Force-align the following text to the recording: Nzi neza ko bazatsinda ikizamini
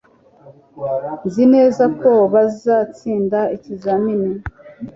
Nzi 1.27 1.43
neza 1.53 1.83
ko 2.01 2.11
bazatsinda 2.33 3.39
ikizamini 3.55 4.31